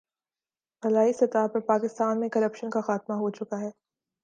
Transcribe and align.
بالائی 0.83 1.13
سطح 1.13 1.47
پر 1.53 1.59
پاکستان 1.67 2.19
میں 2.19 2.29
کرپشن 2.29 2.69
کا 2.69 2.81
خاتمہ 2.81 3.15
ہو 3.15 3.29
چکا 3.29 3.59
ہے۔ 3.61 3.69